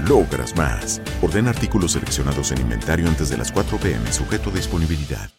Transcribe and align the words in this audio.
logras 0.00 0.56
más. 0.56 1.00
Ordena 1.22 1.50
artículos 1.50 1.92
seleccionados 1.92 2.52
en 2.52 2.60
inventario 2.60 3.08
antes 3.08 3.28
de 3.28 3.36
las 3.36 3.52
4 3.52 3.78
p.m. 3.78 4.12
sujeto 4.12 4.50
a 4.50 4.54
disponibilidad. 4.54 5.30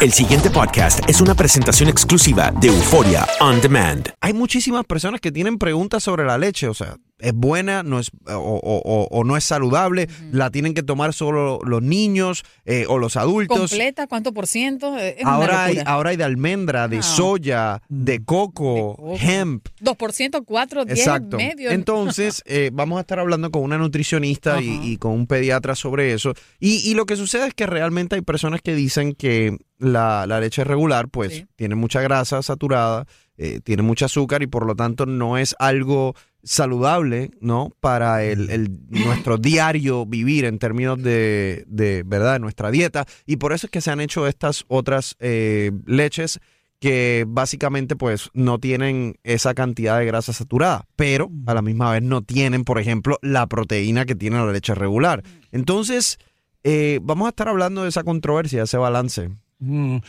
El 0.00 0.12
siguiente 0.12 0.48
podcast 0.48 1.00
es 1.08 1.20
una 1.20 1.34
presentación 1.34 1.88
exclusiva 1.88 2.52
de 2.52 2.68
Euforia 2.68 3.26
On 3.40 3.60
Demand. 3.60 4.08
Hay 4.20 4.32
muchísimas 4.32 4.84
personas 4.84 5.20
que 5.20 5.32
tienen 5.32 5.58
preguntas 5.58 6.04
sobre 6.04 6.24
la 6.24 6.38
leche, 6.38 6.68
o 6.68 6.74
sea, 6.74 6.96
¿es 7.18 7.32
buena 7.34 7.82
no 7.82 7.98
es, 7.98 8.10
o, 8.26 9.08
o- 9.10 9.24
no 9.24 9.36
es 9.36 9.44
saludable? 9.44 10.08
¿La 10.32 10.50
tienen 10.50 10.74
que 10.74 10.82
tomar 10.82 11.12
solo 11.12 11.58
los 11.64 11.82
niños 11.82 12.44
eh, 12.64 12.84
o 12.88 12.98
los 12.98 13.16
adultos? 13.16 13.58
¿Completa? 13.58 14.06
¿Cuánto 14.06 14.32
por 14.32 14.46
ciento? 14.46 14.96
Eh, 14.98 15.16
Es 15.18 15.24
Ahora 15.26 15.52
una 15.54 15.64
hay, 15.64 15.78
ahora 15.84 16.10
hay 16.10 16.16
de 16.16 16.24
almendra, 16.24 16.88
de 16.88 16.98
Ah. 16.98 17.02
soya, 17.02 17.82
de 17.88 18.24
coco, 18.24 19.16
hemp. 19.20 19.66
2%, 19.80 20.44
4, 20.44 20.84
10, 20.84 20.98
Exacto. 20.98 21.36
medio. 21.36 21.70
Entonces, 21.70 22.42
eh, 22.46 22.70
vamos 22.72 22.98
a 22.98 23.00
estar 23.00 23.18
hablando 23.18 23.50
con 23.50 23.62
una 23.62 23.78
nutricionista 23.78 24.60
y, 24.60 24.80
y 24.82 24.96
con 24.96 25.12
un 25.12 25.26
pediatra 25.26 25.74
sobre 25.74 26.12
eso. 26.12 26.34
Y, 26.60 26.88
y 26.90 26.94
lo 26.94 27.06
que 27.06 27.16
sucede 27.16 27.48
es 27.48 27.54
que 27.54 27.66
realmente 27.66 28.14
hay 28.14 28.22
personas 28.22 28.60
que 28.62 28.74
dicen 28.74 29.14
que 29.14 29.56
la, 29.78 30.26
la 30.26 30.40
leche 30.40 30.64
regular, 30.64 31.08
pues, 31.08 31.44
tiene 31.56 31.74
mucha 31.74 32.00
grasa 32.00 32.42
saturada, 32.42 33.06
eh, 33.38 33.60
tiene 33.64 33.82
mucho 33.82 34.04
azúcar 34.04 34.42
y 34.42 34.46
por 34.46 34.66
lo 34.66 34.74
tanto 34.74 35.06
no 35.06 35.38
es 35.38 35.54
algo 35.58 36.14
saludable, 36.42 37.30
¿no? 37.40 37.72
Para 37.80 38.24
el, 38.24 38.50
el- 38.50 38.78
nuestro 38.88 39.38
diario 39.38 40.04
vivir 40.06 40.44
en 40.44 40.58
términos 40.58 41.02
de, 41.02 41.64
de, 41.68 42.02
¿verdad? 42.04 42.34
De 42.34 42.38
nuestra 42.40 42.70
dieta. 42.70 43.06
Y 43.26 43.36
por 43.36 43.52
eso 43.52 43.66
es 43.66 43.70
que 43.70 43.80
se 43.80 43.90
han 43.90 44.00
hecho 44.00 44.26
estas 44.26 44.64
otras 44.68 45.16
eh, 45.20 45.70
leches 45.86 46.40
que 46.80 47.24
básicamente 47.26 47.96
pues 47.96 48.30
no 48.34 48.58
tienen 48.60 49.16
esa 49.24 49.52
cantidad 49.54 49.98
de 49.98 50.04
grasa 50.06 50.32
saturada, 50.32 50.86
pero 50.94 51.28
a 51.46 51.54
la 51.54 51.60
misma 51.62 51.90
vez 51.92 52.02
no 52.02 52.22
tienen, 52.22 52.62
por 52.64 52.78
ejemplo, 52.78 53.18
la 53.20 53.46
proteína 53.48 54.04
que 54.06 54.14
tiene 54.14 54.36
la 54.36 54.52
leche 54.52 54.74
regular. 54.76 55.24
Entonces, 55.50 56.18
eh, 56.62 57.00
vamos 57.02 57.26
a 57.26 57.30
estar 57.30 57.48
hablando 57.48 57.82
de 57.82 57.88
esa 57.88 58.04
controversia, 58.04 58.62
ese 58.62 58.76
balance. 58.78 59.28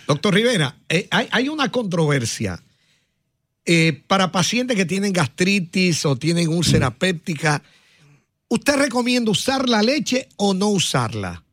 Doctor 0.08 0.32
Rivera, 0.36 0.78
eh, 0.90 1.08
hay, 1.10 1.28
hay 1.32 1.50
una 1.50 1.70
controversia 1.72 2.62
eh, 3.66 4.02
para 4.08 4.32
pacientes 4.32 4.76
que 4.78 4.86
tienen 4.86 5.14
gastritis 5.14 6.06
o 6.06 6.16
tienen 6.16 6.50
úlcera 6.50 6.92
péptica. 6.92 7.62
¿Usted 8.48 8.78
recomienda 8.78 9.32
usar 9.32 9.70
la 9.70 9.84
leche 9.84 10.28
o 10.38 10.54
no 10.54 10.70
usarla? 10.70 11.44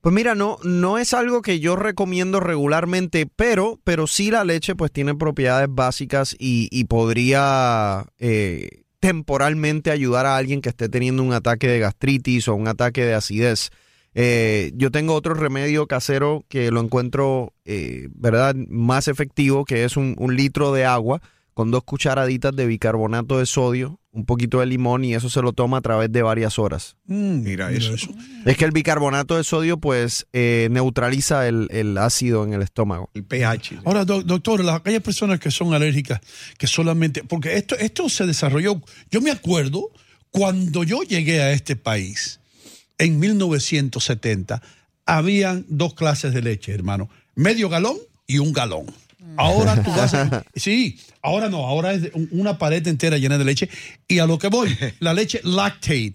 Pues 0.00 0.14
mira, 0.14 0.36
no, 0.36 0.58
no 0.62 0.98
es 0.98 1.12
algo 1.12 1.42
que 1.42 1.58
yo 1.58 1.74
recomiendo 1.74 2.38
regularmente, 2.38 3.26
pero, 3.26 3.80
pero 3.82 4.06
sí 4.06 4.30
la 4.30 4.44
leche 4.44 4.76
pues 4.76 4.92
tiene 4.92 5.16
propiedades 5.16 5.68
básicas 5.70 6.36
y, 6.38 6.68
y 6.70 6.84
podría 6.84 8.06
eh, 8.18 8.84
temporalmente 9.00 9.90
ayudar 9.90 10.26
a 10.26 10.36
alguien 10.36 10.60
que 10.60 10.68
esté 10.68 10.88
teniendo 10.88 11.24
un 11.24 11.32
ataque 11.32 11.66
de 11.66 11.80
gastritis 11.80 12.46
o 12.46 12.54
un 12.54 12.68
ataque 12.68 13.04
de 13.04 13.14
acidez. 13.14 13.70
Eh, 14.14 14.70
yo 14.74 14.92
tengo 14.92 15.14
otro 15.14 15.34
remedio 15.34 15.86
casero 15.88 16.44
que 16.48 16.70
lo 16.70 16.80
encuentro, 16.80 17.52
eh, 17.64 18.08
¿verdad?, 18.12 18.54
más 18.68 19.08
efectivo, 19.08 19.64
que 19.64 19.84
es 19.84 19.96
un, 19.96 20.14
un 20.18 20.36
litro 20.36 20.72
de 20.72 20.84
agua 20.84 21.20
con 21.58 21.72
dos 21.72 21.82
cucharaditas 21.82 22.54
de 22.54 22.66
bicarbonato 22.68 23.40
de 23.40 23.44
sodio, 23.44 23.98
un 24.12 24.24
poquito 24.24 24.60
de 24.60 24.66
limón 24.66 25.04
y 25.04 25.16
eso 25.16 25.28
se 25.28 25.42
lo 25.42 25.52
toma 25.52 25.78
a 25.78 25.80
través 25.80 26.12
de 26.12 26.22
varias 26.22 26.56
horas. 26.56 26.94
mira, 27.06 27.72
eso. 27.72 27.94
Es 28.46 28.56
que 28.56 28.64
el 28.64 28.70
bicarbonato 28.70 29.36
de 29.36 29.42
sodio 29.42 29.76
pues 29.78 30.28
eh, 30.32 30.68
neutraliza 30.70 31.48
el, 31.48 31.66
el 31.72 31.98
ácido 31.98 32.44
en 32.44 32.52
el 32.52 32.62
estómago. 32.62 33.10
El 33.12 33.24
pH. 33.24 33.80
Ahora, 33.84 34.04
doc- 34.04 34.24
doctor, 34.24 34.62
las, 34.62 34.76
aquellas 34.76 35.02
personas 35.02 35.40
que 35.40 35.50
son 35.50 35.74
alérgicas, 35.74 36.20
que 36.58 36.68
solamente, 36.68 37.24
porque 37.24 37.56
esto, 37.56 37.76
esto 37.76 38.08
se 38.08 38.24
desarrolló, 38.24 38.80
yo 39.10 39.20
me 39.20 39.32
acuerdo 39.32 39.90
cuando 40.30 40.84
yo 40.84 41.02
llegué 41.02 41.40
a 41.42 41.50
este 41.50 41.74
país, 41.74 42.38
en 42.98 43.18
1970, 43.18 44.62
habían 45.06 45.66
dos 45.68 45.94
clases 45.94 46.32
de 46.32 46.40
leche, 46.42 46.72
hermano, 46.72 47.10
medio 47.34 47.68
galón 47.68 47.96
y 48.28 48.38
un 48.38 48.52
galón. 48.52 48.86
Ahora 49.36 49.82
tú 49.82 49.90
vas 49.90 50.14
a- 50.14 50.44
Sí, 50.54 50.98
ahora 51.22 51.48
no, 51.48 51.66
ahora 51.66 51.92
es 51.92 52.10
una 52.30 52.56
paleta 52.58 52.88
entera 52.90 53.18
llena 53.18 53.36
de 53.38 53.44
leche. 53.44 53.68
Y 54.06 54.18
a 54.20 54.26
lo 54.26 54.38
que 54.38 54.48
voy, 54.48 54.76
la 55.00 55.12
leche 55.14 55.40
lactate. 55.44 56.12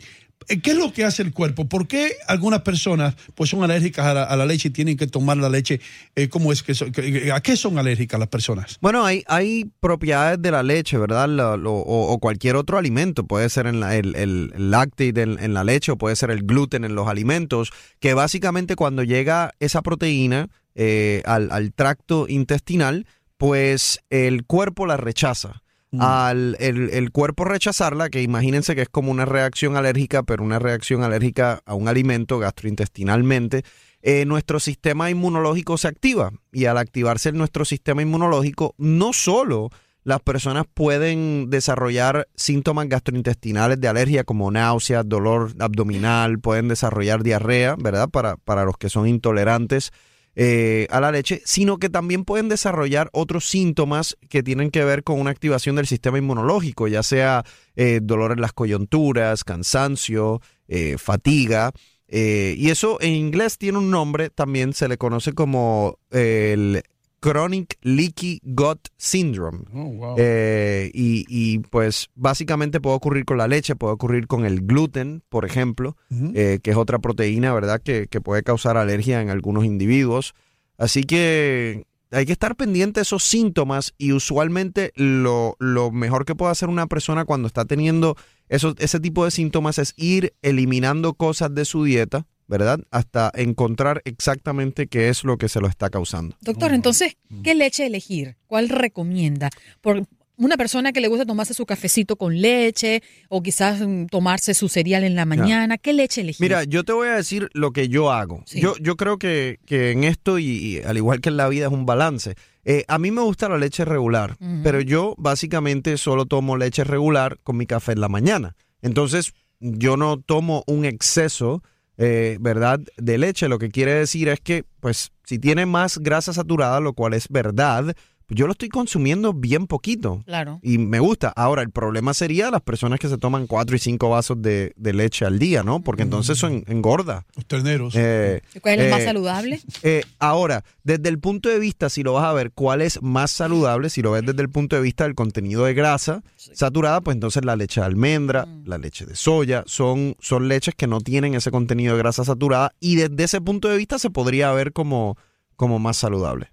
Eh, 0.50 0.62
¿Qué 0.62 0.72
es 0.72 0.78
lo 0.78 0.92
que 0.94 1.04
hace 1.04 1.22
el 1.24 1.34
cuerpo? 1.34 1.68
¿Por 1.68 1.88
qué 1.88 2.14
algunas 2.28 2.62
personas 2.62 3.16
pues 3.36 3.50
son 3.50 3.64
alérgicas 3.64 4.06
a 4.06 4.14
la, 4.14 4.24
a 4.24 4.36
la 4.36 4.46
leche 4.46 4.70
y 4.70 4.72
tienen 4.72 4.98
que 4.98 5.08
tomar 5.08 5.38
la 5.38 5.50
leche? 5.50 5.80
Eh, 6.16 6.30
¿Cómo 6.30 6.52
es 6.52 6.64
que 6.64 6.74
son- 6.76 6.92
que- 6.92 7.32
¿A 7.32 7.42
qué 7.42 7.56
son 7.58 7.78
alérgicas 7.78 8.20
las 8.20 8.30
personas? 8.30 8.78
Bueno, 8.82 9.06
hay, 9.06 9.72
propiedades 9.80 10.42
de 10.42 10.52
la 10.52 10.64
leche, 10.64 10.98
¿verdad? 10.98 11.30
O, 11.66 12.18
cualquier 12.20 12.56
otro 12.56 12.78
alimento. 12.78 13.26
Puede 13.26 13.50
ser 13.50 13.68
el, 13.68 13.84
el, 13.84 14.54
lácteo 14.58 15.14
en, 15.16 15.54
la 15.54 15.64
leche 15.64 15.92
o 15.92 15.98
puede 15.98 16.16
ser 16.16 16.32
el 16.32 16.44
gluten 16.44 16.84
en 16.86 16.96
los 16.96 17.08
alimentos, 17.08 17.72
que 18.00 18.14
básicamente 18.14 18.76
cuando 18.76 19.04
llega 19.04 19.52
esa 19.60 19.82
proteína 19.82 20.50
eh, 20.76 21.22
al 21.26 21.74
tracto 21.74 22.28
intestinal, 22.28 23.06
pues 23.38 24.00
el 24.10 24.46
cuerpo 24.46 24.86
la 24.86 24.98
rechaza. 24.98 25.64
Al 26.00 26.58
el, 26.60 26.90
el 26.90 27.12
cuerpo 27.12 27.46
rechazarla, 27.46 28.10
que 28.10 28.22
imagínense 28.22 28.76
que 28.76 28.82
es 28.82 28.90
como 28.90 29.12
una 29.12 29.26
reacción 29.26 29.78
alérgica, 29.78 30.24
pero 30.24 30.44
una 30.44 30.60
reacción 30.60 31.04
alérgica 31.04 31.62
a 31.66 31.76
un 31.76 31.88
alimento 31.88 32.40
gastrointestinalmente, 32.40 33.64
eh, 34.02 34.26
nuestro 34.26 34.60
sistema 34.60 35.10
inmunológico 35.10 35.78
se 35.78 35.88
activa. 35.88 36.32
Y 36.52 36.66
al 36.66 36.78
activarse 36.78 37.32
nuestro 37.32 37.64
sistema 37.64 38.02
inmunológico, 38.02 38.76
no 38.78 39.14
solo 39.14 39.70
las 40.04 40.20
personas 40.20 40.66
pueden 40.74 41.50
desarrollar 41.50 42.28
síntomas 42.36 42.90
gastrointestinales 42.90 43.80
de 43.80 43.88
alergia 43.88 44.26
como 44.26 44.52
náuseas, 44.52 45.08
dolor 45.08 45.54
abdominal, 45.60 46.40
pueden 46.40 46.68
desarrollar 46.68 47.24
diarrea, 47.24 47.76
¿verdad? 47.78 48.10
Para, 48.10 48.36
para 48.36 48.66
los 48.66 48.78
que 48.78 48.90
son 48.90 49.08
intolerantes. 49.08 49.92
Eh, 50.36 50.88
a 50.90 51.00
la 51.00 51.12
leche, 51.12 51.42
sino 51.46 51.78
que 51.78 51.90
también 51.90 52.26
pueden 52.26 52.50
desarrollar 52.50 53.10
otros 53.14 53.46
síntomas 53.46 54.18
que 54.30 54.44
tienen 54.44 54.72
que 54.72 54.84
ver 54.84 55.04
con 55.04 55.20
una 55.20 55.32
activación 55.32 55.76
del 55.76 55.88
sistema 55.88 56.18
inmunológico, 56.18 56.88
ya 56.88 57.04
sea 57.04 57.44
eh, 57.76 58.00
dolor 58.02 58.32
en 58.32 58.42
las 58.42 58.54
coyunturas, 58.54 59.44
cansancio, 59.44 60.42
eh, 60.68 60.98
fatiga. 60.98 61.72
eh, 62.08 62.56
y 62.58 62.70
eso 62.70 63.00
en 63.02 63.14
inglés 63.14 63.58
tiene 63.58 63.78
un 63.78 63.90
nombre, 63.92 64.30
también 64.30 64.74
se 64.74 64.88
le 64.88 64.98
conoce 64.98 65.34
como 65.34 66.00
el 66.12 66.84
Chronic 67.24 67.78
Leaky 67.84 68.42
Gut 68.44 68.90
Syndrome. 68.98 69.60
wow. 69.72 70.16
Eh, 70.18 70.92
y, 70.94 71.24
y, 71.30 71.60
pues 71.60 72.10
básicamente 72.16 72.82
puede 72.82 72.98
ocurrir 72.98 73.24
con 73.24 73.38
la 73.38 73.48
leche, 73.48 73.78
puede 73.78 73.94
ocurrir 73.94 74.28
con 74.28 74.46
el 74.46 74.66
gluten, 74.66 75.24
por 75.30 75.46
ejemplo, 75.46 75.96
eh, 76.34 76.60
que 76.62 76.72
es 76.72 76.78
otra 76.78 77.00
proteína, 77.00 77.54
¿verdad? 77.54 77.82
Que, 77.82 78.08
que 78.08 78.20
puede 78.20 78.44
causar 78.44 78.76
alergia 78.76 79.22
en 79.22 79.30
algunos 79.30 79.64
individuos. 79.64 80.34
Así 80.78 81.04
que 81.04 81.86
hay 82.12 82.26
que 82.26 82.34
estar 82.34 82.58
pendiente 82.58 83.00
de 83.00 83.04
esos 83.04 83.24
síntomas 83.24 83.94
y 83.98 84.12
usualmente 84.12 84.92
lo, 84.96 85.56
lo 85.60 85.92
mejor 85.92 86.26
que 86.26 86.36
puede 86.36 86.52
hacer 86.52 86.68
una 86.68 86.88
persona 86.88 87.24
cuando 87.24 87.48
está 87.48 87.64
teniendo 87.64 88.18
esos, 88.50 88.76
ese 88.80 89.00
tipo 89.00 89.24
de 89.24 89.32
síntomas 89.32 89.80
es 89.80 89.94
ir 89.96 90.34
eliminando 90.42 91.14
cosas 91.14 91.56
de 91.56 91.64
su 91.64 91.86
dieta, 91.86 92.28
¿verdad? 92.48 92.80
Hasta 92.92 93.32
encontrar 93.36 94.02
exactamente 94.06 94.88
qué 94.88 95.10
es 95.10 95.24
lo 95.24 95.38
que 95.38 95.50
se 95.50 95.60
lo 95.60 95.68
está 95.68 95.90
causando. 95.90 96.36
Doctor, 96.42 96.74
entonces, 96.74 97.18
¿qué 97.44 97.56
leche 97.56 97.86
elegir? 97.86 98.38
¿Cuál 98.48 98.70
recomienda? 98.70 99.50
Por 99.82 100.08
una 100.38 100.58
persona 100.58 100.92
que 100.92 101.02
le 101.02 101.08
gusta 101.08 101.26
tomarse 101.26 101.54
su 101.54 101.66
cafecito 101.66 102.16
con 102.16 102.40
leche 102.42 103.04
o 103.30 103.42
quizás 103.42 103.82
mm, 103.82 104.08
tomarse 104.08 104.54
su 104.54 104.68
cereal 104.68 105.04
en 105.04 105.16
la 105.16 105.26
mañana, 105.26 105.78
¿qué 105.78 105.94
leche 105.94 106.22
elegir? 106.22 106.42
Mira, 106.42 106.64
yo 106.64 106.84
te 106.84 106.94
voy 106.94 107.08
a 107.08 107.16
decir 107.16 107.50
lo 107.54 107.72
que 107.72 107.88
yo 107.88 108.12
hago. 108.12 108.44
Sí. 108.46 108.60
Yo, 108.60 108.76
yo 108.80 108.96
creo 108.96 109.18
que, 109.18 109.60
que 109.66 109.92
en 109.92 110.04
esto, 110.04 110.40
y, 110.40 110.46
y 110.46 110.78
al 110.80 110.98
igual 110.98 111.22
que 111.22 111.30
en 111.30 111.38
la 111.38 111.48
vida, 111.48 111.68
es 111.68 111.72
un 111.72 111.86
balance. 111.86 112.36
Eh, 112.66 112.86
a 112.88 112.98
mí 112.98 113.12
me 113.12 113.22
gusta 113.22 113.50
la 113.50 113.58
leche 113.58 113.84
regular, 113.84 114.38
pero 114.64 114.80
yo 114.80 115.16
básicamente 115.18 115.98
solo 115.98 116.26
tomo 116.26 116.56
leche 116.56 116.84
regular 116.86 117.38
con 117.44 117.58
mi 117.58 117.66
café 117.66 117.92
en 117.92 118.00
la 118.00 118.08
mañana. 118.08 118.56
Entonces, 118.82 119.34
yo 119.60 119.98
no 119.98 120.20
tomo 120.20 120.64
un 120.68 120.86
exceso, 120.86 121.62
eh, 121.98 122.38
¿verdad?, 122.40 122.80
de 122.98 123.18
leche. 123.18 123.48
Lo 123.50 123.60
que 123.60 123.70
quiere 123.70 123.94
decir 123.94 124.30
es 124.30 124.40
que, 124.40 124.66
pues, 124.80 125.12
si 125.24 125.40
tiene 125.40 125.66
más 125.66 125.98
grasa 126.00 126.34
saturada, 126.34 126.80
lo 126.80 126.94
cual 126.94 127.14
es 127.14 127.28
verdad, 127.30 127.96
yo 128.30 128.46
lo 128.48 128.54
estoy 128.54 128.70
consumiendo 128.70 129.34
bien 129.34 129.68
poquito. 129.68 130.24
Claro. 130.26 130.60
Y 130.64 130.78
me 130.78 131.00
gusta. 131.00 131.30
Ahora, 131.36 131.62
el 131.62 131.70
problema 131.72 132.14
sería 132.14 132.50
las 132.52 132.62
personas 132.62 133.00
que 133.00 133.10
se 133.10 133.18
toman 133.18 133.48
cuatro 133.48 133.76
y 133.76 133.80
cinco 133.80 134.10
vasos 134.10 134.42
de, 134.42 134.74
de 134.76 134.94
leche 134.94 135.26
al 135.26 135.40
día, 135.40 135.64
¿no? 135.64 135.82
Porque 135.82 136.04
entonces 136.04 136.38
eso 136.38 136.48
en- 136.48 136.64
engorda. 136.68 137.26
Los 137.36 137.46
terneros. 137.46 137.94
Eh, 137.96 138.42
¿Cuál 138.62 138.80
es 138.80 138.86
el 138.86 138.92
más 138.92 139.02
eh, 139.02 139.06
saludable? 139.06 139.60
eh, 139.84 140.04
ahora, 140.20 140.64
desde 140.84 141.10
el 141.10 141.20
punto 141.20 141.50
de 141.50 141.60
vista, 141.60 141.90
si 141.90 142.04
lo 142.04 142.14
vas 142.14 142.26
a 142.26 142.34
ver, 142.34 142.52
cuál 142.52 142.82
es 142.82 143.02
más 143.02 143.32
saludable, 143.32 143.90
si 143.90 144.02
lo 144.02 144.12
ves 144.12 144.26
desde 144.26 144.42
el 144.42 144.50
punto 144.50 144.76
de 144.76 144.82
vista 144.82 145.04
del 145.04 145.16
contenido 145.16 145.66
de 145.66 145.74
grasa 145.74 146.24
saturada, 146.36 147.02
pues 147.02 147.16
entonces 147.16 147.44
la 147.46 147.56
leche 147.56 147.82
de 147.82 147.86
almendra, 147.88 148.48
la 148.66 148.78
leche 148.78 149.06
de 149.06 149.16
soya, 149.16 149.64
son, 149.66 150.16
son 150.20 150.48
leches 150.48 150.76
que 150.76 150.88
no 150.88 151.02
tienen 151.02 151.36
ese 151.36 151.52
contenido 151.52 151.94
de 151.94 152.00
grasa 152.00 152.24
saturada 152.24 152.74
y 152.80 152.96
desde 152.96 153.24
ese 153.24 153.42
punto 153.42 153.68
de 153.68 153.78
vista 153.78 154.00
se 154.00 154.10
podría 154.10 154.52
ver 154.52 154.74
como, 154.74 155.18
como 155.56 155.80
más 155.80 155.98
saludable. 155.98 156.50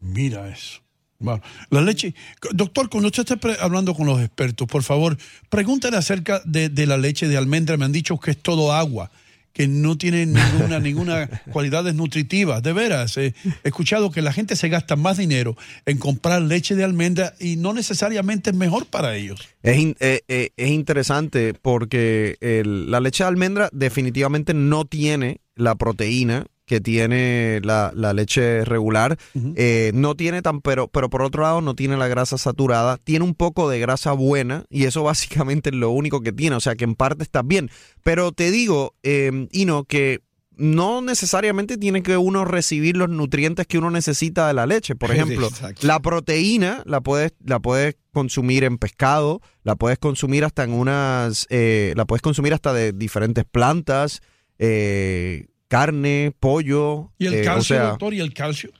Mira 0.00 0.48
eso. 0.48 0.80
Bueno, 1.20 1.42
la 1.70 1.80
leche. 1.82 2.14
Doctor, 2.52 2.88
cuando 2.88 3.08
usted 3.08 3.22
esté 3.22 3.36
pre- 3.36 3.56
hablando 3.60 3.92
con 3.92 4.06
los 4.06 4.20
expertos, 4.20 4.68
por 4.68 4.84
favor, 4.84 5.18
pregúntale 5.50 5.96
acerca 5.96 6.40
de, 6.44 6.68
de 6.68 6.86
la 6.86 6.96
leche 6.96 7.26
de 7.26 7.36
almendra. 7.36 7.76
Me 7.76 7.84
han 7.84 7.92
dicho 7.92 8.18
que 8.20 8.30
es 8.30 8.36
todo 8.38 8.72
agua, 8.72 9.10
que 9.52 9.66
no 9.66 9.98
tiene 9.98 10.26
ninguna, 10.26 10.78
ninguna 10.80 11.26
cualidades 11.50 11.96
nutritivas. 11.96 12.62
De 12.62 12.72
veras, 12.72 13.16
eh, 13.16 13.34
he 13.64 13.68
escuchado 13.68 14.12
que 14.12 14.22
la 14.22 14.32
gente 14.32 14.54
se 14.54 14.68
gasta 14.68 14.94
más 14.94 15.16
dinero 15.16 15.56
en 15.86 15.98
comprar 15.98 16.40
leche 16.42 16.76
de 16.76 16.84
almendra 16.84 17.34
y 17.40 17.56
no 17.56 17.72
necesariamente 17.72 18.50
es 18.50 18.56
mejor 18.56 18.86
para 18.86 19.16
ellos. 19.16 19.40
Es, 19.64 19.76
in- 19.76 19.96
eh, 19.98 20.20
eh, 20.28 20.50
es 20.56 20.70
interesante 20.70 21.52
porque 21.52 22.36
el- 22.40 22.92
la 22.92 23.00
leche 23.00 23.24
de 23.24 23.28
almendra 23.28 23.70
definitivamente 23.72 24.54
no 24.54 24.84
tiene 24.84 25.40
la 25.56 25.74
proteína 25.74 26.46
que 26.68 26.80
tiene 26.80 27.60
la, 27.64 27.90
la 27.94 28.12
leche 28.12 28.64
regular. 28.64 29.18
Eh, 29.56 29.90
no 29.94 30.14
tiene 30.14 30.42
tan, 30.42 30.60
pero, 30.60 30.86
pero 30.86 31.10
por 31.10 31.22
otro 31.22 31.42
lado 31.42 31.60
no 31.60 31.74
tiene 31.74 31.96
la 31.96 32.06
grasa 32.06 32.38
saturada. 32.38 32.98
Tiene 32.98 33.24
un 33.24 33.34
poco 33.34 33.68
de 33.68 33.80
grasa 33.80 34.12
buena 34.12 34.64
y 34.70 34.84
eso 34.84 35.02
básicamente 35.04 35.70
es 35.70 35.74
lo 35.74 35.90
único 35.90 36.20
que 36.20 36.32
tiene. 36.32 36.54
O 36.54 36.60
sea 36.60 36.76
que 36.76 36.84
en 36.84 36.94
parte 36.94 37.24
está 37.24 37.42
bien. 37.42 37.70
Pero 38.04 38.30
te 38.30 38.50
digo, 38.52 38.94
eh, 39.02 39.48
Ino, 39.50 39.84
que 39.84 40.20
no 40.58 41.00
necesariamente 41.00 41.78
tiene 41.78 42.02
que 42.02 42.16
uno 42.16 42.44
recibir 42.44 42.96
los 42.96 43.08
nutrientes 43.08 43.66
que 43.66 43.78
uno 43.78 43.90
necesita 43.90 44.46
de 44.46 44.54
la 44.54 44.66
leche. 44.66 44.94
Por 44.94 45.10
ejemplo, 45.12 45.46
exacto. 45.46 45.86
la 45.86 46.00
proteína 46.00 46.82
la 46.84 47.00
puedes, 47.00 47.32
la 47.44 47.60
puedes 47.60 47.96
consumir 48.12 48.64
en 48.64 48.76
pescado, 48.76 49.40
la 49.62 49.76
puedes 49.76 49.98
consumir 49.98 50.44
hasta 50.44 50.64
en 50.64 50.72
unas, 50.72 51.46
eh, 51.48 51.94
la 51.96 52.04
puedes 52.04 52.20
consumir 52.20 52.52
hasta 52.52 52.74
de 52.74 52.92
diferentes 52.92 53.44
plantas, 53.44 54.20
eh, 54.58 55.46
carne, 55.68 56.34
pollo. 56.40 57.12
¿Y 57.18 57.26
el 57.26 57.34
eh, 57.34 57.42
o 57.42 57.44
calcio, 57.44 57.76
sea, 57.76 57.88
doctor? 57.90 58.14
¿Y 58.14 58.20
el 58.20 58.32
calcio? 58.34 58.70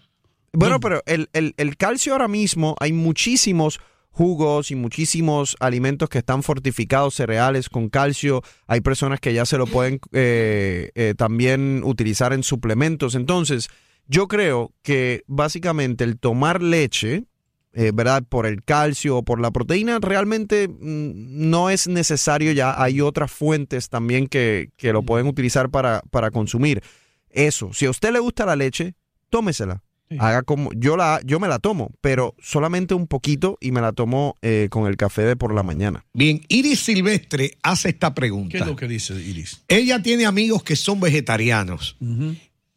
bueno, 0.52 0.80
pero 0.80 1.02
el, 1.06 1.28
el- 1.34 1.54
el 1.56 1.76
calcio 1.76 2.12
ahora 2.14 2.26
mismo, 2.28 2.74
hay 2.80 2.92
muchísimos 2.92 3.78
jugos 4.10 4.72
y 4.72 4.74
muchísimos 4.74 5.56
alimentos 5.60 6.08
que 6.08 6.18
están 6.18 6.42
fortificados, 6.42 7.14
cereales 7.14 7.68
con 7.68 7.88
calcio. 7.88 8.42
Hay 8.66 8.80
personas 8.80 9.20
que 9.20 9.32
ya 9.32 9.46
se 9.46 9.58
lo 9.58 9.66
pueden 9.66 10.00
eh, 10.12 10.90
eh, 10.96 11.14
también 11.16 11.82
utilizar 11.84 12.32
en 12.32 12.42
suplementos. 12.42 13.14
Entonces, 13.14 13.68
yo 14.08 14.26
creo 14.26 14.72
que 14.82 15.22
básicamente 15.28 16.02
el 16.02 16.18
tomar 16.18 16.62
leche, 16.62 17.24
eh, 17.72 17.92
¿verdad? 17.94 18.24
Por 18.28 18.46
el 18.46 18.64
calcio 18.64 19.18
o 19.18 19.22
por 19.22 19.40
la 19.40 19.50
proteína, 19.50 19.98
realmente 20.00 20.68
mm, 20.68 21.50
no 21.50 21.70
es 21.70 21.86
necesario 21.88 22.52
ya. 22.52 22.80
Hay 22.82 23.00
otras 23.00 23.30
fuentes 23.30 23.88
también 23.88 24.26
que, 24.26 24.70
que 24.76 24.92
lo 24.92 25.02
pueden 25.02 25.26
utilizar 25.26 25.70
para, 25.70 26.02
para 26.10 26.30
consumir. 26.30 26.82
Eso, 27.30 27.72
si 27.72 27.86
a 27.86 27.90
usted 27.90 28.12
le 28.12 28.18
gusta 28.18 28.46
la 28.46 28.56
leche, 28.56 28.94
tómesela. 29.30 29.82
Haga 30.18 30.42
como 30.42 30.72
yo 30.72 30.96
la 30.96 31.20
yo 31.22 31.38
me 31.38 31.48
la 31.48 31.58
tomo, 31.58 31.92
pero 32.00 32.34
solamente 32.40 32.94
un 32.94 33.06
poquito 33.06 33.58
y 33.60 33.72
me 33.72 33.82
la 33.82 33.92
tomo 33.92 34.36
eh, 34.40 34.68
con 34.70 34.86
el 34.86 34.96
café 34.96 35.20
de 35.22 35.36
por 35.36 35.54
la 35.54 35.62
mañana. 35.62 36.06
Bien, 36.14 36.40
Iris 36.48 36.80
Silvestre 36.80 37.58
hace 37.62 37.90
esta 37.90 38.08
¿Qué 38.08 38.14
pregunta. 38.14 38.56
es 38.56 38.66
lo 38.66 38.74
que 38.74 38.88
dice 38.88 39.14
Iris? 39.20 39.64
Ella 39.68 40.02
tiene 40.02 40.24
amigos 40.24 40.62
que 40.62 40.76
son 40.76 40.98
vegetarianos 41.00 41.98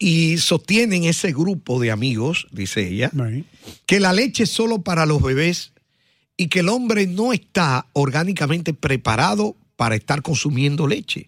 y 0.04 0.40
sostienen 0.40 1.04
ese 1.04 1.32
grupo 1.32 1.80
de 1.80 1.92
amigos, 1.92 2.48
dice 2.52 2.88
ella, 2.88 3.12
que 3.86 4.00
la 4.00 4.14
leche 4.14 4.44
es 4.44 4.50
solo 4.50 4.82
para 4.82 5.06
los 5.06 5.22
bebés 5.22 5.74
y 6.36 6.48
que 6.48 6.62
el 6.62 6.70
hombre 6.70 7.06
no 7.06 7.34
está 7.34 7.86
orgánicamente 7.94 8.74
preparado 8.74 9.56
para 9.82 9.96
estar 9.96 10.22
consumiendo 10.22 10.86
leche. 10.86 11.28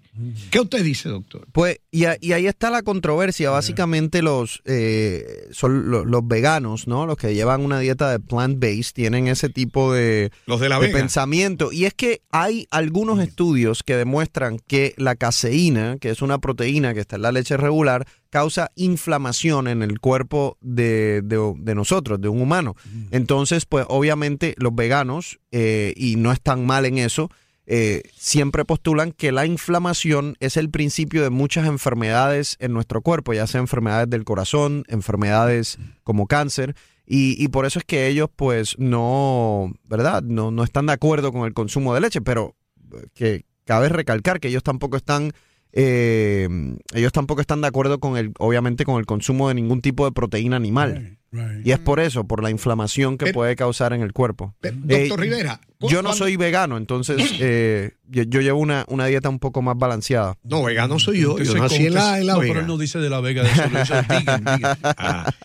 ¿Qué 0.51 0.59
usted 0.59 0.83
dice, 0.83 1.09
doctor? 1.09 1.47
Pues, 1.51 1.79
y, 1.89 2.05
a- 2.05 2.19
y 2.21 2.33
ahí 2.33 2.45
está 2.45 2.69
la 2.69 2.83
controversia. 2.83 3.49
Básicamente 3.49 4.21
los, 4.21 4.61
eh, 4.65 5.47
son 5.49 5.89
los, 5.89 6.27
veganos, 6.27 6.87
¿no? 6.87 7.07
Los 7.07 7.17
que 7.17 7.33
llevan 7.33 7.61
una 7.65 7.79
dieta 7.79 8.11
de 8.11 8.19
plant-based 8.19 8.93
tienen 8.93 9.27
ese 9.27 9.49
tipo 9.49 9.91
de, 9.91 10.29
Los 10.45 10.59
de 10.59 10.69
la 10.69 10.77
Vega. 10.77 10.95
pensamiento. 10.99 11.71
Y 11.71 11.85
es 11.85 11.95
que 11.95 12.21
hay 12.29 12.67
algunos 12.69 13.17
estudios 13.21 13.81
que 13.81 13.95
demuestran 13.95 14.59
que 14.67 14.93
la 14.97 15.15
caseína, 15.15 15.97
que 15.99 16.11
es 16.11 16.21
una 16.21 16.37
proteína 16.37 16.93
que 16.93 16.99
está 16.99 17.15
en 17.15 17.23
la 17.23 17.31
leche 17.31 17.57
regular, 17.57 18.05
causa 18.29 18.69
inflamación 18.75 19.67
en 19.67 19.81
el 19.81 19.99
cuerpo 19.99 20.59
de, 20.61 21.23
de- 21.23 21.53
de 21.57 21.73
nosotros, 21.73 22.21
de 22.21 22.27
un 22.29 22.39
humano. 22.39 22.75
Entonces, 23.09 23.65
pues 23.65 23.87
obviamente 23.89 24.53
los 24.59 24.75
veganos, 24.75 25.39
eh, 25.51 25.95
y 25.97 26.17
no 26.17 26.31
están 26.31 26.67
mal 26.67 26.85
en 26.85 26.99
eso, 26.99 27.31
eh, 27.65 28.03
siempre 28.15 28.65
postulan 28.65 29.11
que 29.11 29.31
la 29.31 29.45
inflamación 29.45 30.35
es 30.39 30.57
el 30.57 30.69
principio 30.69 31.23
de 31.23 31.29
muchas 31.29 31.67
enfermedades 31.67 32.57
en 32.59 32.73
nuestro 32.73 33.01
cuerpo, 33.01 33.33
ya 33.33 33.47
sea 33.47 33.61
enfermedades 33.61 34.09
del 34.09 34.25
corazón, 34.25 34.83
enfermedades 34.87 35.77
como 36.03 36.27
cáncer, 36.27 36.75
y, 37.05 37.41
y 37.41 37.47
por 37.49 37.65
eso 37.65 37.79
es 37.79 37.85
que 37.85 38.07
ellos 38.07 38.29
pues 38.35 38.77
no, 38.79 39.73
¿verdad? 39.85 40.23
No, 40.23 40.51
no 40.51 40.63
están 40.63 40.85
de 40.85 40.93
acuerdo 40.93 41.31
con 41.31 41.45
el 41.45 41.53
consumo 41.53 41.93
de 41.93 42.01
leche, 42.01 42.21
pero 42.21 42.55
eh, 42.93 43.07
que 43.13 43.45
cabe 43.65 43.89
recalcar 43.89 44.39
que 44.39 44.49
ellos 44.49 44.63
tampoco 44.63 44.97
están... 44.97 45.31
eh, 45.75 46.47
ellos 46.93 47.11
tampoco 47.11 47.41
están 47.41 47.61
de 47.61 47.67
acuerdo 47.67 47.99
con 47.99 48.15
el, 48.17 48.31
obviamente, 48.39 48.85
con 48.85 48.99
el 48.99 49.05
consumo 49.05 49.47
de 49.49 49.55
ningún 49.55 49.81
tipo 49.81 50.05
de 50.05 50.11
proteína 50.11 50.55
animal. 50.55 51.17
Y 51.65 51.71
es 51.71 51.79
por 51.79 51.99
eso, 51.99 52.25
por 52.27 52.43
la 52.43 52.51
inflamación 52.51 53.17
que 53.17 53.33
puede 53.33 53.55
causar 53.55 53.91
en 53.93 54.01
el 54.03 54.13
cuerpo. 54.13 54.53
Doctor 54.61 54.91
Eh, 54.91 55.09
Rivera, 55.17 55.59
Yo 55.79 56.03
no 56.03 56.09
cuando- 56.09 56.13
soy 56.13 56.37
vegano, 56.37 56.77
entonces 56.77 57.17
eh, 57.39 57.93
yo, 58.07 58.21
yo 58.21 58.41
llevo 58.41 58.59
una, 58.59 58.85
una 58.87 59.07
dieta 59.07 59.29
un 59.29 59.39
poco 59.39 59.63
más 59.63 59.75
balanceada. 59.75 60.37
No, 60.43 60.61
vegano 60.61 60.99
soy 60.99 61.21
yo. 61.21 61.31
Usted 61.33 61.45
Yo 61.45 61.55
nací 61.57 61.87
en 61.87 61.95
la, 61.95 62.19
en 62.19 62.27
la 62.27 62.33
no, 62.33 62.39
Vega. 62.41 62.53
pero 62.53 62.61
él 62.61 62.67
no 62.67 62.77
dice 62.77 62.99
de 62.99 63.09
la 63.09 63.19
Vega, 63.19 63.41
de 63.41 63.49
eso, 63.49 63.63
lo 63.67 63.79
dice 63.79 63.93
vegan, 64.07 64.43
vegan. 64.43 64.77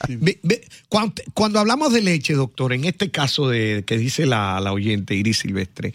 Ve- 0.09 0.41
ve, 0.43 0.69
cuando, 0.91 1.15
cuando 1.33 1.59
hablamos 1.59 1.91
de 1.91 2.03
leche, 2.03 2.35
doctor, 2.35 2.75
en 2.75 2.85
este 2.85 3.11
caso 3.11 3.49
de 3.49 3.83
que 3.87 3.97
dice 3.97 4.27
la, 4.27 4.61
la 4.61 4.75
oyente 4.75 5.15
Iris 5.15 5.39
Silvestre, 5.39 5.95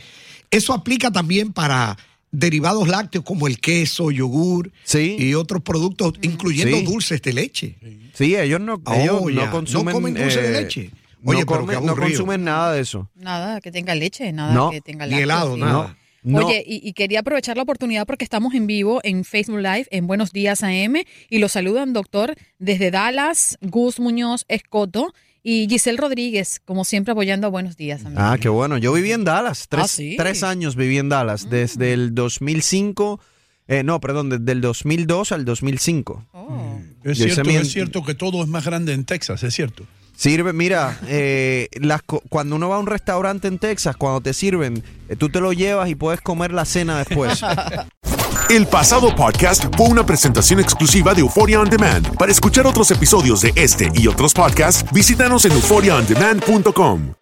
eso 0.49 0.73
aplica 0.73 1.11
también 1.11 1.53
para 1.53 1.97
derivados 2.33 2.87
lácteos 2.89 3.23
como 3.23 3.47
el 3.47 3.59
queso, 3.59 4.11
yogur 4.11 4.71
Sí. 4.83 5.15
y 5.17 5.33
otros 5.35 5.61
productos, 5.61 6.13
incluyendo 6.21 6.75
Sí. 6.77 6.83
dulces 6.83 7.21
de 7.21 7.31
leche. 7.31 7.75
Sí, 8.13 8.35
ellos 8.35 8.59
no, 8.59 8.81
Oh, 8.85 8.93
ellos 9.29 9.31
no 9.45 9.51
consumen. 9.51 9.85
¿No 9.85 9.91
comen 9.93 10.13
dulce 10.15 10.41
de 10.41 10.47
eh, 10.57 10.61
leche? 10.61 10.89
Oye, 11.25 11.39
no, 11.41 11.45
pero 11.45 11.61
comen- 11.65 11.79
qué 11.79 11.85
no 11.85 11.95
consumen 11.95 12.43
nada 12.43 12.73
de 12.73 12.81
eso. 12.81 13.09
Nada 13.15 13.61
que 13.61 13.71
tenga 13.71 13.95
leche, 13.95 14.31
nada 14.33 14.53
No. 14.53 14.71
que 14.71 14.81
tenga 14.81 15.05
Ni 15.05 15.11
lácteos, 15.11 15.23
helado, 15.23 15.53
sí. 15.55 15.61
nada. 15.61 15.97
No. 16.23 16.45
Oye, 16.47 16.63
y, 16.65 16.87
y 16.87 16.93
quería 16.93 17.19
aprovechar 17.19 17.57
la 17.57 17.63
oportunidad 17.63 18.05
porque 18.07 18.23
estamos 18.23 18.53
en 18.55 18.65
vivo 18.65 19.01
en 19.03 19.25
Facebook 19.25 19.59
Live 19.59 19.87
en 19.91 20.07
Buenos 20.07 20.31
Días 20.31 20.63
AM 20.63 21.03
y 21.29 21.37
los 21.39 21.51
saludan, 21.51 21.91
doctor, 21.93 22.35
desde 22.59 22.91
Dallas, 22.91 23.57
Gus 23.61 23.99
Muñoz 23.99 24.45
Escoto 24.47 25.13
y 25.43 25.67
Giselle 25.69 25.97
Rodríguez, 25.97 26.61
como 26.63 26.85
siempre 26.85 27.11
apoyando 27.11 27.47
a 27.47 27.49
Buenos 27.49 27.75
Días. 27.77 28.01
Ah, 28.15 28.37
qué 28.39 28.49
bueno. 28.49 28.77
Yo 28.77 28.93
viví 28.93 29.11
en 29.11 29.23
Dallas. 29.25 29.67
Tres, 29.69 29.83
Ah, 29.83 29.87
¿sí? 29.87 30.15
tres 30.17 30.41
años 30.43 30.75
viví 30.75 30.97
en 30.97 31.09
Dallas. 31.09 31.49
Desde 31.49 31.93
el 31.93 32.15
2005. 32.15 33.19
eh, 33.67 33.81
no, 33.83 33.99
perdón, 34.01 34.29
desde 34.29 34.51
el 34.51 34.61
2002 34.61 35.31
al 35.31 35.45
2005. 35.45 36.25
Oh. 36.33 36.77
Es 37.03 37.17
cierto, 37.17 37.43
mi- 37.45 37.55
es 37.55 37.71
cierto 37.71 38.03
que 38.03 38.13
todo 38.15 38.41
es 38.43 38.47
más 38.49 38.65
grande 38.65 38.93
en 38.93 39.05
Texas, 39.05 39.41
es 39.43 39.53
cierto. 39.53 39.85
Sirve, 40.15 40.53
mira, 40.53 40.99
eh, 41.07 41.69
las 41.81 42.01
cuando 42.03 42.55
uno 42.57 42.69
va 42.69 42.75
a 42.75 42.79
un 42.79 42.87
restaurante 42.87 43.47
en 43.47 43.57
Texas, 43.59 43.95
cuando 43.97 44.21
te 44.21 44.33
sirven, 44.33 44.83
eh, 45.09 45.15
tú 45.15 45.29
te 45.29 45.39
lo 45.41 45.53
llevas 45.53 45.89
y 45.89 45.95
puedes 45.95 46.21
comer 46.21 46.51
la 46.53 46.65
cena 46.65 46.99
después. 46.99 47.41
El 48.49 48.67
pasado 48.67 49.15
podcast 49.15 49.65
fue 49.75 49.87
una 49.87 50.05
presentación 50.05 50.59
exclusiva 50.59 51.13
de 51.13 51.21
Euphoria 51.21 51.59
On 51.59 51.69
Demand. 51.69 52.15
Para 52.17 52.31
escuchar 52.31 52.67
otros 52.67 52.91
episodios 52.91 53.41
de 53.41 53.53
este 53.55 53.89
y 53.95 54.07
otros 54.07 54.33
podcasts, 54.33 54.85
visítanos 54.91 55.45
en 55.45 55.53
euphoriaondemand.com. 55.53 57.13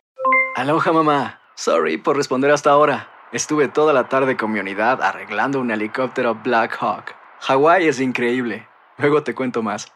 Aloha 0.55 0.91
mamá. 0.91 1.39
Sorry 1.55 1.97
por 1.97 2.17
responder 2.17 2.51
hasta 2.51 2.71
ahora. 2.71 3.09
Estuve 3.31 3.67
toda 3.67 3.93
la 3.93 4.09
tarde 4.09 4.35
con 4.35 4.51
mi 4.51 4.59
unidad 4.59 5.01
arreglando 5.01 5.61
un 5.61 5.71
helicóptero 5.71 6.35
Black 6.35 6.77
Hawk. 6.81 7.15
Hawái 7.41 7.87
es 7.87 7.99
increíble. 8.01 8.67
Luego 8.97 9.23
te 9.23 9.33
cuento 9.33 9.63
más. 9.63 9.87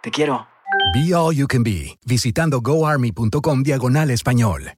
Te 0.00 0.10
quiero. 0.10 0.46
Be 0.94 1.14
All 1.14 1.34
You 1.34 1.46
Can 1.46 1.64
Be, 1.64 1.98
visitando 2.06 2.60
goarmy.com 2.60 3.62
diagonal 3.62 4.10
español. 4.10 4.72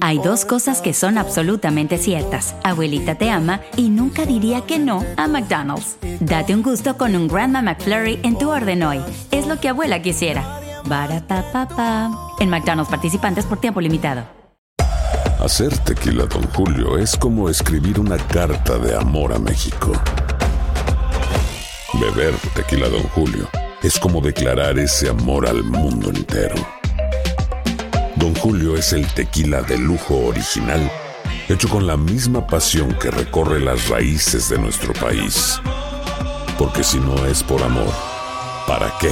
Hay 0.00 0.18
dos 0.18 0.44
cosas 0.44 0.80
que 0.80 0.92
son 0.92 1.18
absolutamente 1.18 1.96
ciertas. 1.96 2.56
Abuelita 2.64 3.14
te 3.14 3.30
ama 3.30 3.60
y 3.76 3.90
nunca 3.90 4.26
diría 4.26 4.62
que 4.62 4.80
no 4.80 5.04
a 5.16 5.28
McDonald's. 5.28 5.96
Date 6.18 6.52
un 6.52 6.62
gusto 6.62 6.96
con 6.96 7.14
un 7.14 7.28
Grandma 7.28 7.62
McFlurry 7.62 8.18
en 8.24 8.36
tu 8.36 8.50
orden 8.50 8.82
hoy. 8.82 9.00
Es 9.30 9.46
lo 9.46 9.60
que 9.60 9.68
abuela 9.68 10.02
quisiera. 10.02 10.60
En 12.40 12.50
McDonald's 12.50 12.90
participantes 12.90 13.44
por 13.46 13.60
tiempo 13.60 13.80
limitado. 13.80 14.24
Hacer 15.38 15.76
tequila, 15.78 16.26
Don 16.26 16.42
Julio, 16.54 16.98
es 16.98 17.16
como 17.16 17.48
escribir 17.48 18.00
una 18.00 18.16
carta 18.16 18.78
de 18.78 18.96
amor 18.96 19.32
a 19.32 19.38
México. 19.38 19.92
Beber 21.94 22.34
tequila, 22.54 22.88
Don 22.88 23.02
Julio, 23.14 23.48
es 23.82 23.98
como 23.98 24.20
declarar 24.20 24.78
ese 24.78 25.08
amor 25.08 25.46
al 25.46 25.62
mundo 25.62 26.10
entero. 26.10 26.81
Don 28.22 28.36
Julio 28.36 28.76
es 28.76 28.92
el 28.92 29.04
tequila 29.14 29.62
de 29.62 29.76
lujo 29.76 30.16
original, 30.26 30.88
hecho 31.48 31.68
con 31.68 31.88
la 31.88 31.96
misma 31.96 32.46
pasión 32.46 32.96
que 33.00 33.10
recorre 33.10 33.58
las 33.58 33.88
raíces 33.88 34.48
de 34.48 34.58
nuestro 34.58 34.92
país. 34.92 35.60
Porque 36.56 36.84
si 36.84 37.00
no 37.00 37.26
es 37.26 37.42
por 37.42 37.60
amor, 37.64 37.92
¿para 38.64 38.94
qué? 39.00 39.10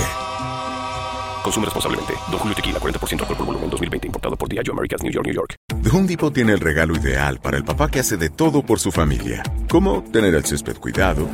Consume 1.42 1.64
responsablemente. 1.64 2.14
Don 2.30 2.38
Julio 2.38 2.54
Tequila, 2.54 2.78
40% 2.78 3.22
alcohol 3.22 3.36
por 3.36 3.46
volumen, 3.46 3.68
2020. 3.70 4.06
Importado 4.06 4.36
por 4.36 4.48
Diageo 4.48 4.74
Americas, 4.74 5.02
New 5.02 5.12
York, 5.12 5.26
New 5.26 5.34
York. 5.34 5.56
The 5.82 5.90
Home 5.90 6.06
Depot 6.06 6.32
tiene 6.32 6.52
el 6.52 6.60
regalo 6.60 6.94
ideal 6.94 7.40
para 7.40 7.56
el 7.56 7.64
papá 7.64 7.88
que 7.88 7.98
hace 7.98 8.16
de 8.16 8.30
todo 8.30 8.62
por 8.62 8.78
su 8.78 8.92
familia, 8.92 9.42
como 9.68 10.04
tener 10.04 10.36
el 10.36 10.44
césped 10.44 10.76
cuidado 10.76 11.26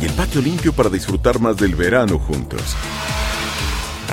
y 0.00 0.04
el 0.04 0.12
patio 0.14 0.40
limpio 0.40 0.72
para 0.72 0.88
disfrutar 0.88 1.38
más 1.38 1.58
del 1.58 1.76
verano 1.76 2.18
juntos. 2.18 2.74